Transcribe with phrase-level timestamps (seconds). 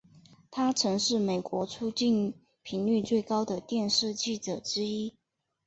[0.49, 5.13] 他曾是美国出境频率最高的电视记者之一。